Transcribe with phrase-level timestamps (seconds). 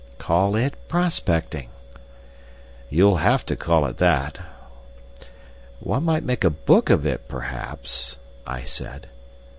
[0.17, 1.69] "Call it prospecting."
[2.89, 4.39] "You'll have to call it that....
[5.79, 8.17] One might make a book of it perhaps,"
[8.47, 9.09] I said.